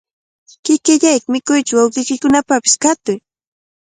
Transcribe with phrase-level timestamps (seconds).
[0.63, 3.19] Kikillayki mikuytsu, wawqiykipaqpish katuy.